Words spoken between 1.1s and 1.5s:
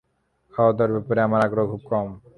আমার